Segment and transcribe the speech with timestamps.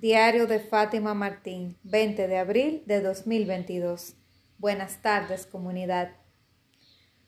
[0.00, 4.14] Diario de Fátima Martín, 20 de abril de 2022.
[4.56, 6.12] Buenas tardes, comunidad.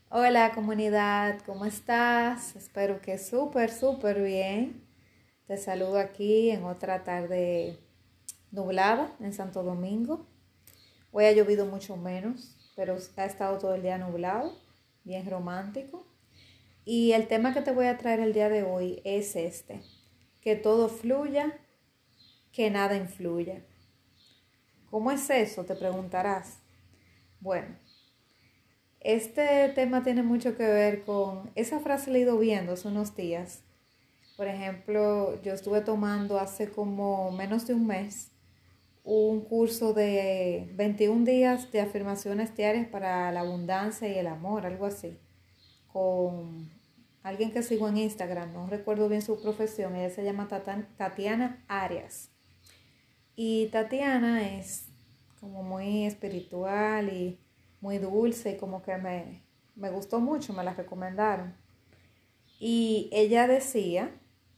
[0.09, 2.56] Hola, comunidad, ¿cómo estás?
[2.56, 4.88] Espero que súper, súper bien.
[5.46, 7.79] Te saludo aquí en otra tarde
[8.50, 10.27] nublada en Santo Domingo.
[11.11, 14.57] Hoy ha llovido mucho menos, pero ha estado todo el día nublado,
[15.04, 16.07] bien romántico.
[16.86, 19.82] Y el tema que te voy a traer el día de hoy es este,
[20.41, 21.59] que todo fluya
[22.53, 23.64] que nada influya.
[24.90, 25.64] ¿Cómo es eso?
[25.64, 26.59] Te preguntarás.
[27.40, 27.76] Bueno,
[29.00, 33.17] este tema tiene mucho que ver con esa frase la he ido viendo hace unos
[33.17, 33.64] días.
[34.36, 38.33] Por ejemplo, yo estuve tomando hace como menos de un mes
[39.05, 44.87] un curso de 21 días de afirmaciones diarias para la abundancia y el amor, algo
[44.87, 45.19] así,
[45.89, 46.70] con
[47.23, 50.48] alguien que sigo en Instagram, no recuerdo bien su profesión, ella se llama
[50.97, 52.31] Tatiana Arias.
[53.34, 54.89] Y Tatiana es
[55.41, 57.39] como muy espiritual y
[57.81, 59.43] muy dulce y como que me,
[59.75, 61.55] me gustó mucho, me la recomendaron.
[62.59, 64.12] Y ella decía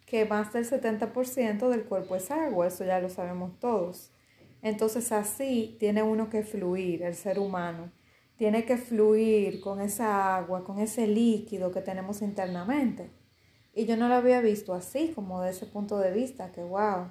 [0.07, 4.11] que más del 70% del cuerpo es agua, eso ya lo sabemos todos.
[4.61, 7.93] Entonces así tiene uno que fluir, el ser humano.
[8.37, 13.11] Tiene que fluir con esa agua, con ese líquido que tenemos internamente.
[13.75, 17.11] Y yo no lo había visto así, como de ese punto de vista, que wow,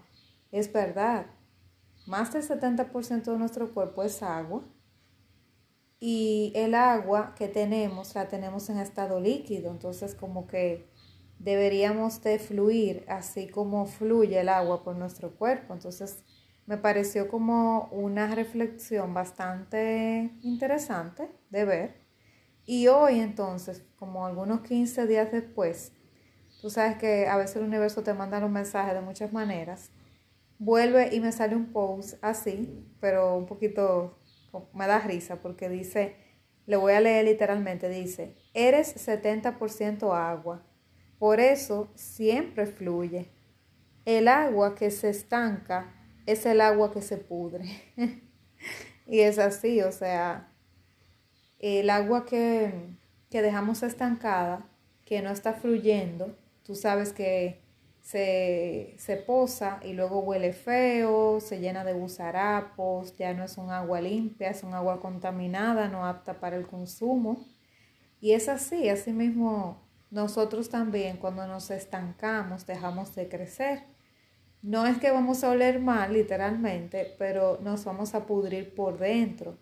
[0.51, 1.27] es verdad.
[2.05, 4.63] Más del 70% de nuestro cuerpo es agua
[5.99, 10.91] y el agua que tenemos la tenemos en estado líquido, entonces como que
[11.39, 15.73] deberíamos de fluir así como fluye el agua por nuestro cuerpo.
[15.73, 16.23] Entonces
[16.65, 22.03] me pareció como una reflexión bastante interesante de ver.
[22.65, 25.93] Y hoy entonces, como algunos 15 días después,
[26.61, 29.92] tú sabes que a veces el universo te manda un mensaje de muchas maneras
[30.63, 34.17] vuelve y me sale un post así, pero un poquito
[34.73, 36.15] me da risa porque dice,
[36.65, 40.65] le voy a leer literalmente, dice, eres 70% agua,
[41.19, 43.29] por eso siempre fluye.
[44.05, 45.93] El agua que se estanca
[46.25, 47.65] es el agua que se pudre.
[49.07, 50.51] y es así, o sea,
[51.59, 52.73] el agua que,
[53.29, 54.69] que dejamos estancada,
[55.05, 57.62] que no está fluyendo, tú sabes que
[58.03, 63.71] se, se posa y luego huele feo, se llena de gusarapos, ya no es un
[63.71, 67.47] agua limpia, es un agua contaminada, no apta para el consumo.
[68.19, 69.81] Y es así, así mismo
[70.11, 73.83] nosotros también cuando nos estancamos dejamos de crecer.
[74.61, 79.57] No es que vamos a oler mal literalmente, pero nos vamos a pudrir por dentro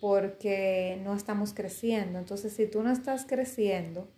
[0.00, 2.18] porque no estamos creciendo.
[2.18, 4.08] Entonces, si tú no estás creciendo,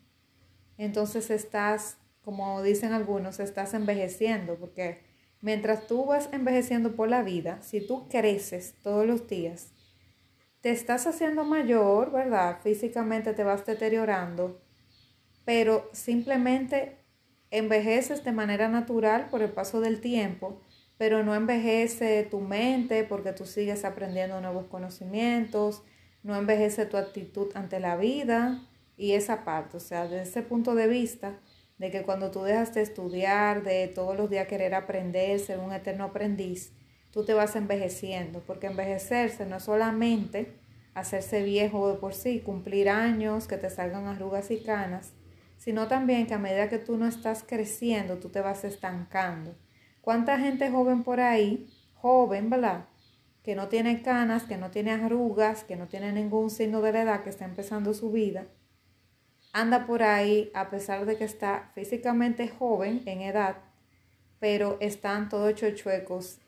[0.79, 5.01] entonces estás como dicen algunos, estás envejeciendo, porque
[5.41, 9.73] mientras tú vas envejeciendo por la vida, si tú creces todos los días,
[10.61, 12.59] te estás haciendo mayor, ¿verdad?
[12.63, 14.63] Físicamente te vas deteriorando,
[15.45, 17.05] pero simplemente
[17.51, 20.63] envejeces de manera natural por el paso del tiempo,
[20.97, 25.83] pero no envejece tu mente porque tú sigues aprendiendo nuevos conocimientos,
[26.23, 30.75] no envejece tu actitud ante la vida y esa parte, o sea, desde ese punto
[30.75, 31.39] de vista,
[31.79, 35.73] de que cuando tú dejas de estudiar, de todos los días querer aprender, ser un
[35.73, 36.73] eterno aprendiz,
[37.11, 40.53] tú te vas envejeciendo, porque envejecerse no es solamente
[40.95, 45.13] hacerse viejo de por sí, cumplir años, que te salgan arrugas y canas,
[45.57, 49.55] sino también que a medida que tú no estás creciendo, tú te vas estancando.
[50.01, 52.85] ¿Cuánta gente joven por ahí, joven, ¿verdad?
[53.43, 57.03] Que no tiene canas, que no tiene arrugas, que no tiene ningún signo de la
[57.03, 58.47] edad, que está empezando su vida,
[59.55, 63.57] anda por ahí a pesar de que está físicamente joven en edad,
[64.41, 66.41] pero están todos chuecos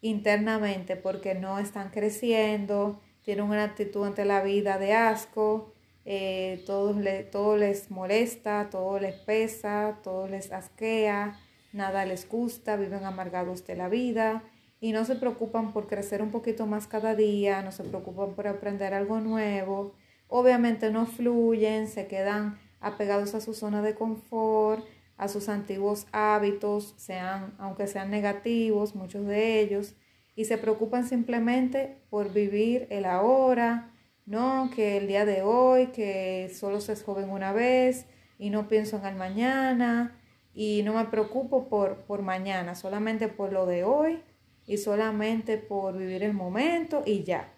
[0.00, 5.72] internamente porque no están creciendo, tienen una actitud ante la vida de asco,
[6.04, 6.96] eh, todo,
[7.30, 11.38] todo les molesta, todo les pesa, todo les asquea,
[11.72, 14.42] nada les gusta, viven amargados de la vida
[14.80, 18.48] y no se preocupan por crecer un poquito más cada día, no se preocupan por
[18.48, 19.94] aprender algo nuevo,
[20.34, 24.82] obviamente no fluyen, se quedan apegados a su zona de confort,
[25.18, 29.94] a sus antiguos hábitos, sean, aunque sean negativos, muchos de ellos,
[30.34, 33.92] y se preocupan simplemente por vivir el ahora,
[34.24, 38.06] no que el día de hoy, que solo se es joven una vez
[38.38, 40.18] y no pienso en el mañana
[40.54, 44.22] y no me preocupo por, por mañana, solamente por lo de hoy
[44.66, 47.52] y solamente por vivir el momento y ya.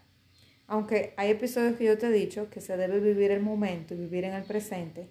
[0.67, 3.99] Aunque hay episodios que yo te he dicho que se debe vivir el momento y
[3.99, 5.11] vivir en el presente,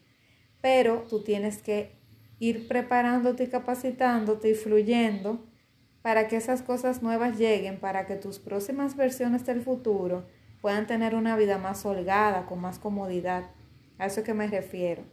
[0.61, 1.91] pero tú tienes que
[2.39, 5.45] ir preparándote y capacitándote y fluyendo
[6.01, 10.25] para que esas cosas nuevas lleguen, para que tus próximas versiones del futuro
[10.61, 13.51] puedan tener una vida más holgada, con más comodidad.
[13.97, 15.03] A eso que me refiero.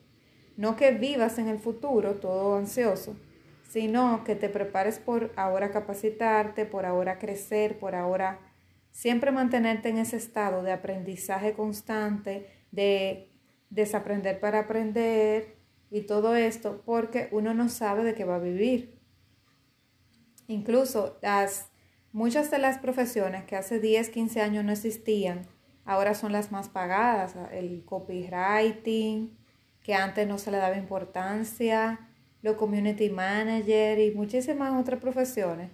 [0.56, 3.16] No que vivas en el futuro todo ansioso,
[3.68, 8.38] sino que te prepares por ahora capacitarte, por ahora crecer, por ahora
[8.90, 13.30] siempre mantenerte en ese estado de aprendizaje constante, de
[13.70, 15.56] desaprender para aprender
[15.90, 18.98] y todo esto, porque uno no sabe de qué va a vivir.
[20.46, 21.70] Incluso las,
[22.12, 25.46] muchas de las profesiones que hace 10, 15 años no existían,
[25.84, 29.36] ahora son las más pagadas, el copywriting,
[29.82, 32.08] que antes no se le daba importancia,
[32.42, 35.70] los community manager y muchísimas otras profesiones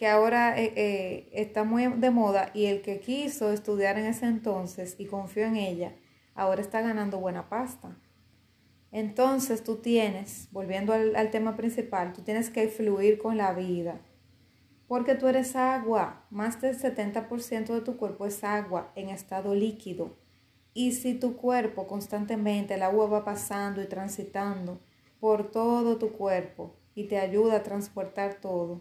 [0.00, 4.24] que ahora eh, eh, está muy de moda y el que quiso estudiar en ese
[4.24, 5.92] entonces y confió en ella,
[6.34, 7.98] ahora está ganando buena pasta.
[8.92, 14.00] Entonces tú tienes, volviendo al, tema principal, tú tienes que fluir con la vida.
[14.88, 20.16] Porque tú eres agua, más del 70% de tu cuerpo es agua en estado líquido.
[20.72, 24.80] Y si tu cuerpo constantemente, el agua va pasando y transitando
[25.20, 28.80] por todo tu cuerpo y te ayuda a transportar todo,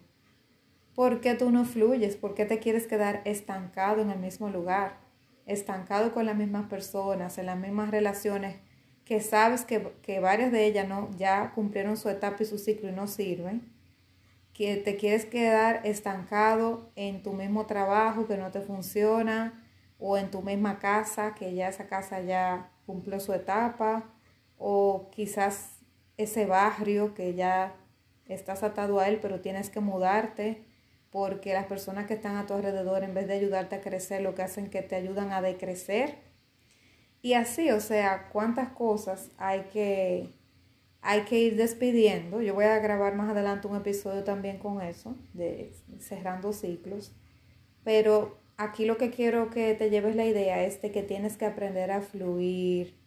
[0.99, 2.17] ¿por qué tú no fluyes?
[2.17, 4.97] ¿Por qué te quieres quedar estancado en el mismo lugar?
[5.45, 8.57] Estancado con las mismas personas, en las mismas relaciones
[9.05, 12.91] que sabes que, varias de ellas no, ya cumplieron su etapa y su ciclo y
[12.91, 13.71] no sirven,
[14.51, 19.53] que te quieres quedar estancado en tu mismo trabajo que no te funciona,
[19.99, 24.03] o en tu misma casa, que ya esa casa ya cumplió su etapa,
[24.57, 25.77] o quizás
[26.17, 27.73] ese barrio que ya
[28.25, 30.67] estás atado a él, pero tienes que mudarte
[31.11, 34.35] porque las personas que están a tu alrededor, en vez de ayudarte a crecer, lo
[34.35, 36.29] que hacen que te ayudan a decrecer
[37.21, 40.29] y así, o sea, cuántas cosas hay que,
[41.01, 42.41] hay que ir despidiendo.
[42.41, 47.13] Yo voy a grabar más adelante un episodio también con eso, de cerrando ciclos.
[47.83, 51.45] Pero aquí lo que quiero que te lleves la idea es de que tienes que
[51.45, 52.97] aprender a fluir,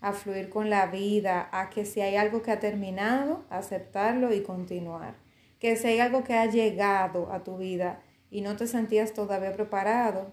[0.00, 4.42] a fluir con la vida, a que si hay algo que ha terminado, aceptarlo y
[4.42, 5.14] continuar.
[5.58, 9.52] Que si hay algo que ha llegado a tu vida y no te sentías todavía
[9.52, 10.32] preparado,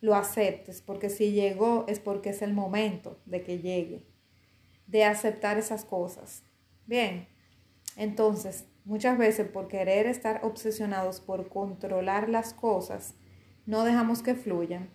[0.00, 4.06] lo aceptes, porque si llegó es porque es el momento de que llegue,
[4.86, 6.44] de aceptar esas cosas.
[6.86, 7.28] Bien,
[7.96, 13.14] entonces, muchas veces por querer estar obsesionados por controlar las cosas,
[13.64, 14.90] no dejamos que fluyan.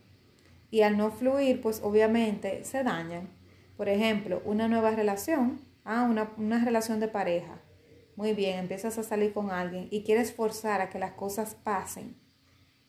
[0.70, 3.30] Y al no fluir, pues obviamente se dañan.
[3.76, 7.60] Por ejemplo, una nueva relación, ah, una, una relación de pareja.
[8.16, 12.16] Muy bien, empiezas a salir con alguien y quieres forzar a que las cosas pasen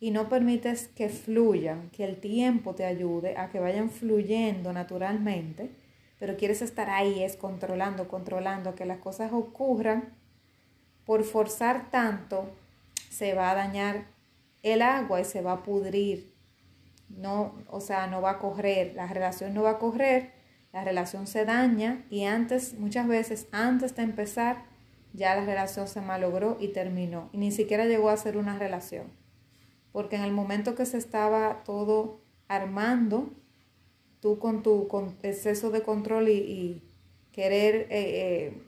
[0.03, 5.71] y no permites que fluyan, que el tiempo te ayude a que vayan fluyendo naturalmente,
[6.19, 10.13] pero quieres estar ahí, es controlando, controlando, que las cosas ocurran,
[11.05, 12.51] por forzar tanto,
[13.11, 14.07] se va a dañar
[14.65, 16.35] el agua y se va a pudrir.
[17.09, 20.33] No, o sea, no va a correr, la relación no va a correr,
[20.73, 24.72] la relación se daña y antes, muchas veces, antes de empezar,
[25.13, 27.29] ya la relación se malogró y terminó.
[27.33, 29.23] Y ni siquiera llegó a ser una relación
[29.93, 33.31] porque en el momento que se estaba todo armando,
[34.21, 34.89] tú con tu
[35.23, 36.83] exceso de control y,
[37.31, 38.63] querer eh, eh,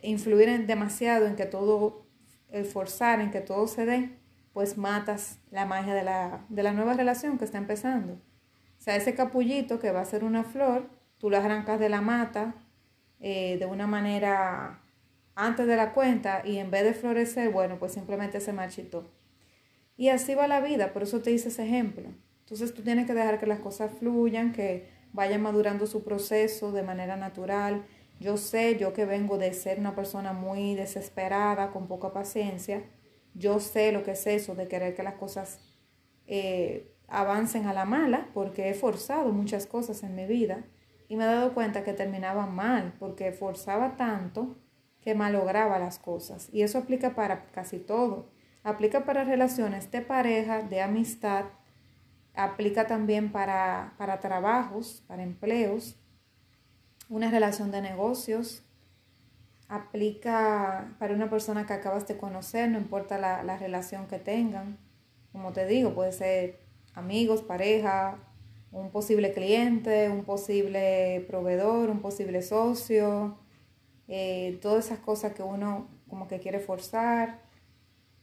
[0.00, 2.06] influir en demasiado en que todo,
[2.50, 4.16] el forzar en que todo se dé,
[4.52, 8.12] pues matas la magia de la, de la nueva relación que está empezando.
[8.12, 12.00] O sea, ese capullito que va a ser una flor, tú lo arrancas de la
[12.00, 12.54] mata
[13.18, 14.80] eh, de una manera
[15.36, 19.06] antes de la cuenta y en vez de florecer, bueno, pues simplemente se marchitó.
[19.96, 22.08] Y así va la vida, por eso te hice ese ejemplo.
[22.40, 26.82] Entonces tú tienes que dejar que las cosas fluyan, que vayan madurando su proceso de
[26.82, 27.84] manera natural.
[28.18, 32.82] Yo sé, yo que vengo de ser una persona muy desesperada, con poca paciencia,
[33.34, 35.60] yo sé lo que es eso de querer que las cosas
[36.26, 40.64] eh, avancen a la mala, porque he forzado muchas cosas en mi vida
[41.08, 44.56] y me he dado cuenta que terminaba mal, porque forzaba tanto
[45.06, 46.48] que malograba las cosas.
[46.52, 48.26] Y eso aplica para casi todo
[48.66, 51.44] Aplica para relaciones de pareja, de amistad,
[52.34, 55.94] aplica también para, para trabajos, para empleos,
[57.08, 58.64] una relación de negocios,
[59.68, 64.78] aplica para una persona que acabas de conocer, no importa la, la, relación que tengan.
[65.30, 66.58] Como te digo, puede ser
[66.92, 68.18] amigos, pareja,
[68.72, 73.38] un posible cliente, un posible proveedor, un posible socio,
[74.08, 77.44] eh, todas esas cosas que uno como que quiere forzar.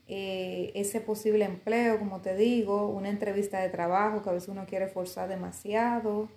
[0.06, 4.66] Eh, ese posible empleo, como te digo, una entrevista de trabajo que a veces uno
[4.66, 6.30] quiere forzar demasiado.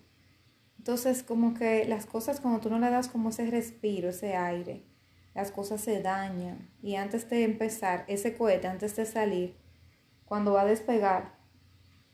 [0.79, 4.85] Entonces, como que las cosas cuando tú no le das como ese respiro, ese aire,
[5.35, 9.57] las cosas se dañan y antes de empezar, ese cohete, antes de salir,
[10.27, 11.35] cuando va a despegar,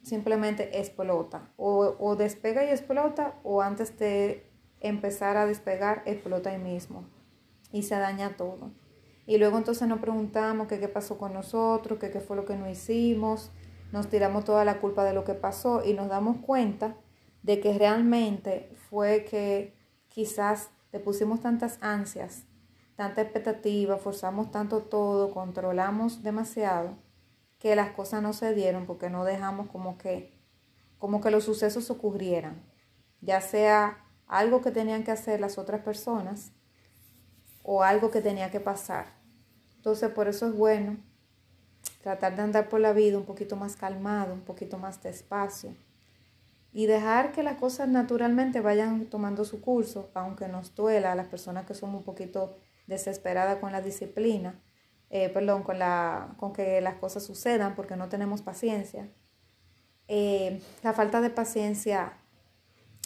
[0.03, 1.51] simplemente explota.
[1.57, 4.47] O, o despega y explota, o antes de
[4.81, 7.05] empezar a despegar, explota ahí mismo.
[7.73, 8.71] Y se daña todo.
[9.27, 12.69] Y luego entonces nos preguntamos qué, pasó con nosotros, qué, qué fue lo que no
[12.69, 13.51] hicimos.
[13.93, 16.97] Nos tiramos toda la culpa de lo que pasó y nos damos cuenta
[17.43, 19.75] de que realmente fue que
[20.09, 22.45] quizás le pusimos tantas ansias,
[22.97, 26.97] tanta expectativa, forzamos tanto todo, controlamos demasiado
[27.59, 30.39] que las cosas no se dieron porque no dejamos como que,
[30.99, 32.63] como que los sucesos ocurrieran,
[33.21, 36.53] ya sea algo que tenían que hacer las otras personas
[37.63, 39.07] o algo que tenía que pasar.
[39.77, 40.97] Entonces por eso es bueno
[42.03, 45.75] tratar de andar por la vida un poquito más calmado, un poquito más despacio
[46.73, 51.29] y dejar que las cosas naturalmente vayan tomando su curso, aunque nos duela a las
[51.29, 54.61] personas que somos un poquito desesperadas con la disciplina
[55.15, 59.11] eh, perdón, con, la, con que las cosas sucedan porque no tenemos paciencia.
[60.09, 62.15] Eh, la falta de paciencia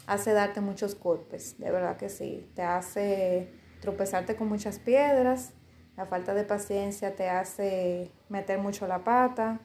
[0.06, 3.52] hace darte muchos golpes, de verdad que sí, te hace
[3.86, 5.52] tropezarte con muchas piedras,
[5.96, 9.60] la falta de paciencia te hace meter mucho la pata,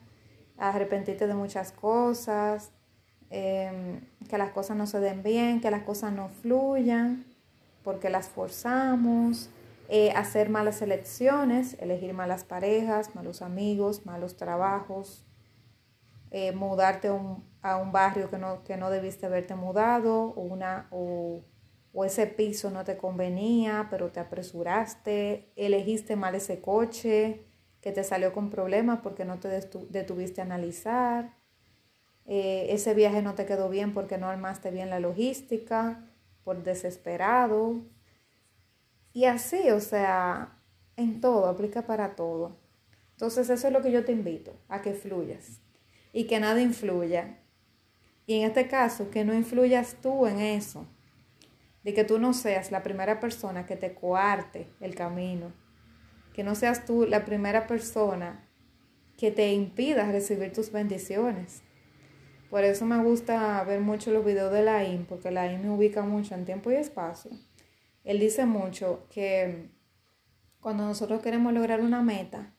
[0.60, 2.72] arrepentirte de muchas cosas,
[3.32, 7.25] em, que las cosas no se den bien, que las cosas no fluyan,
[7.84, 9.50] porque las forzamos.
[9.90, 15.25] Eh, hacer malas elecciones, elegir malas parejas, malos amigos, malos trabajos,
[16.30, 17.08] eh, mudarte
[17.62, 21.42] a un, barrio que no, que no debiste haberte mudado una, o,
[22.05, 27.45] ese piso no te convenía, pero te apresuraste, elegiste mal ese coche
[27.81, 29.50] que te salió con problemas porque no te
[29.89, 31.36] detuviste a analizar,
[32.25, 36.07] eh, ese viaje no te quedó bien porque no armaste bien la logística,
[36.43, 37.81] por desesperado,
[39.13, 40.57] y así, o sea,
[40.95, 42.57] en todo, aplica para todo.
[43.12, 45.60] Entonces eso es lo que yo te invito, a que fluyas
[46.13, 47.38] y que nada influya.
[48.25, 50.86] Y en este caso, que no influyas tú en eso,
[51.84, 55.52] de que tú no seas la primera persona que te coarte el camino,
[56.34, 58.48] que no seas tú la primera persona
[59.18, 61.64] que te impida recibir tus bendiciones.
[62.50, 65.70] Por eso me gusta ver mucho los videos de la IN, porque la IN me
[65.70, 67.32] ubica mucho en tiempo y espacio.
[68.04, 69.70] Él dice mucho que
[70.60, 72.54] cuando nosotros queremos lograr una meta,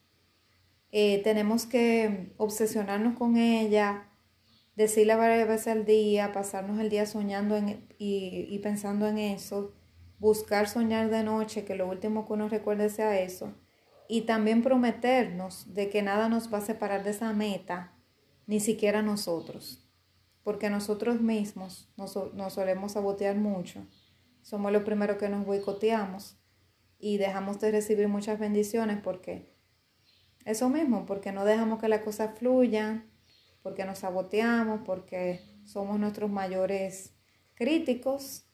[0.93, 4.09] eh, tenemos que obsesionarnos con ella,
[4.76, 9.73] decirla varias veces al día, pasarnos el día soñando y, y pensando en eso,
[10.19, 13.55] buscar soñar de noche, que lo último que uno recuerde sea eso,
[14.09, 17.95] y también prometernos de que nada nos va a separar de esa meta,
[18.47, 19.88] ni siquiera nosotros,
[20.43, 23.87] porque nosotros mismos nos, nos solemos sabotear mucho.
[24.43, 26.37] Somos los primeros que nos boicoteamos
[26.99, 29.57] y dejamos de recibir muchas bendiciones porque
[30.45, 33.12] eso mismo, porque no dejamos que las cosas fluyan,
[33.62, 37.14] porque nos saboteamos, porque somos nuestros mayores
[37.54, 38.45] críticos,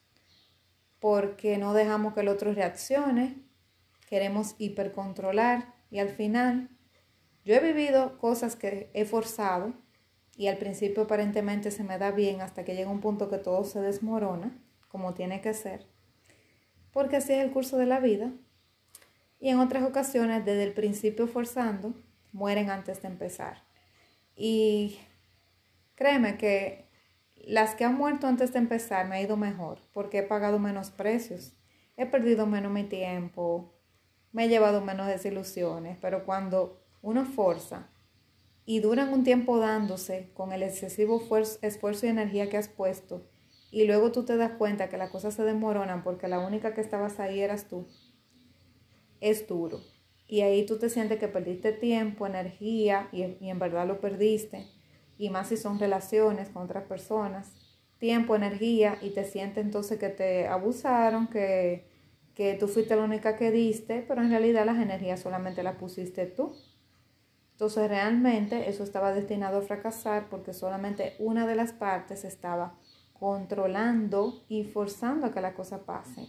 [0.98, 3.42] porque no dejamos que el otro reaccione,
[4.08, 6.70] queremos hipercontrolar y al final
[7.44, 9.72] yo he vivido cosas que he forzado
[10.36, 13.64] y al principio aparentemente se me da bien hasta que llega un punto que todo
[13.64, 14.56] se desmorona
[14.88, 15.86] como tiene que ser,
[16.92, 18.32] porque así es el curso de la vida.
[19.40, 21.94] Y en otras ocasiones, desde el principio forzando,
[22.32, 23.67] mueren antes de empezar.
[24.40, 24.96] Y
[25.96, 26.86] créeme que
[27.34, 30.90] las que han muerto antes de empezar me ha ido mejor, porque he pagado menos
[30.90, 31.54] precios,
[31.96, 33.74] he perdido menos mi tiempo,
[34.30, 37.88] me he llevado menos desilusiones, pero cuando uno forza
[38.64, 41.20] y duran un tiempo dándose con el excesivo
[41.60, 43.28] esfuerzo y energía que has puesto,
[43.72, 46.80] y luego tú te das cuenta que las cosas se desmoronan porque la única que
[46.80, 47.88] estabas ahí eras tú,
[49.20, 49.80] es duro.
[50.28, 54.66] Y ahí tú te sientes que perdiste tiempo, energía y, en verdad lo perdiste.
[55.16, 57.54] Y más si son relaciones con otras personas,
[57.98, 61.88] tiempo, energía y te sientes entonces que te abusaron, que,
[62.34, 66.26] que tú fuiste la única que diste, pero en realidad las energías solamente las pusiste
[66.26, 66.54] tú.
[67.52, 72.78] Entonces realmente eso estaba destinado a fracasar porque solamente una de las partes estaba
[73.14, 76.28] controlando y forzando a que la cosa pase.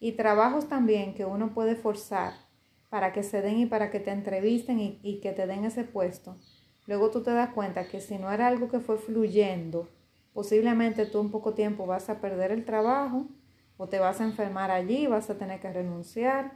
[0.00, 2.47] Y trabajos también que uno puede forzar
[2.88, 6.36] para que se den y para que te entrevisten y, que te den ese puesto.
[6.86, 9.88] Luego tú te das cuenta que si no era algo que fue fluyendo,
[10.32, 13.26] posiblemente tú en poco tiempo vas a perder el trabajo
[13.76, 16.52] o te vas a enfermar allí, vas a tener que renunciar,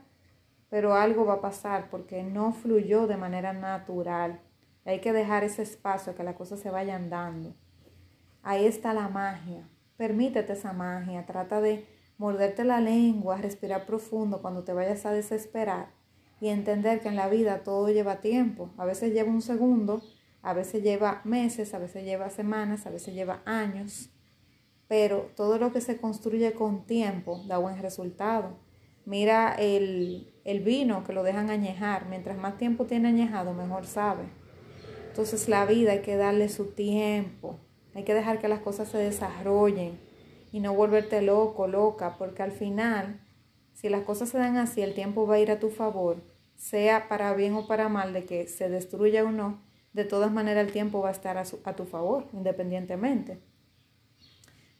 [0.70, 4.40] pero algo va a pasar porque no fluyó de manera natural.
[4.86, 7.54] Hay que dejar ese espacio, que las cosas se vayan dando.
[8.42, 9.68] Ahí está la magia.
[9.96, 11.26] Permítete esa magia.
[11.26, 11.86] Trata de
[12.16, 16.01] morderte la lengua, respirar profundo cuando te vayas a desesperar
[16.42, 18.70] y entender que en la vida todo lleva tiempo.
[18.76, 20.02] A veces lleva un segundo,
[20.42, 24.10] a veces lleva meses, a veces lleva semanas, a veces lleva años,
[24.88, 28.58] pero todo lo que se construye con tiempo da buen resultado.
[29.04, 34.24] Mira el, el vino que lo dejan añejar, mientras más tiempo tiene añejado, mejor sabe.
[35.10, 37.60] Entonces la vida hay que darle su tiempo,
[37.94, 40.00] hay que dejar que las cosas se desarrollen
[40.50, 43.20] y no volverte loco, loca, porque al final,
[43.74, 46.31] si las cosas se dan así, el tiempo va a ir a tu favor,
[46.62, 49.60] sea para bien o para mal, de que se destruya o no,
[49.92, 53.42] de todas maneras el tiempo va a estar a, tu favor, independientemente.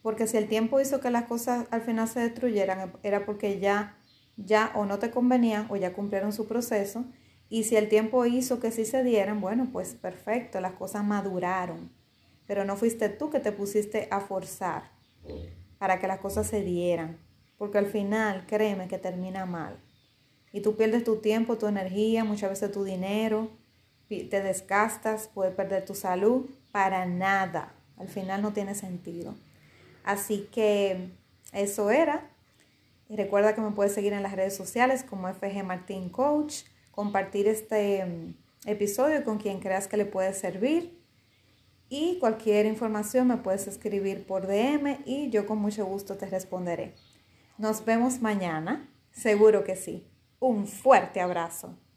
[0.00, 3.98] Porque si el tiempo hizo que las cosas al final se destruyeran, era porque ya,
[4.36, 7.04] ya o no te convenían o ya cumplieron su proceso.
[7.48, 11.90] Y si el tiempo hizo que sí se dieran, bueno, pues perfecto, las cosas maduraron.
[12.46, 14.92] Pero no fuiste tú que te pusiste a forzar
[15.78, 17.18] para que las cosas se dieran.
[17.58, 19.82] Porque al final, créeme que termina mal.
[20.52, 23.50] Y tú pierdes tu tiempo, tu energía, muchas veces tu dinero,
[24.09, 27.75] te desgastas, puedes perder tu salud, para nada.
[27.97, 29.35] Al final no tiene sentido.
[30.04, 31.11] Así que
[31.52, 32.30] eso era.
[33.09, 37.49] Y recuerda que me puedes seguir en las redes sociales como FG Martín Coach, compartir
[37.49, 38.35] este mm,
[38.66, 41.02] episodio con quien creas que le puede servir
[41.94, 46.94] y cualquier información me puedes escribir por DM y yo con mucho gusto te responderé.
[47.59, 50.12] Nos vemos mañana, seguro que sí.
[50.42, 51.78] Un fuerte abrazo.